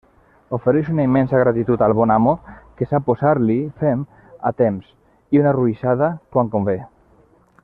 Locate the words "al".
1.87-1.93